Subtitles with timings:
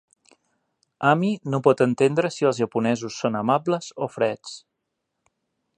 [1.09, 4.57] Ami no pot entendre si els japonesos són amables o freds.